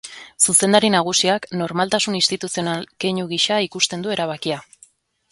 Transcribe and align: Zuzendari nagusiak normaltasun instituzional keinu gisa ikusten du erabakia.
Zuzendari 0.51 0.87
nagusiak 0.93 1.43
normaltasun 1.59 2.17
instituzional 2.19 2.87
keinu 3.05 3.27
gisa 3.35 3.59
ikusten 3.67 4.07
du 4.07 4.15
erabakia. 4.15 4.59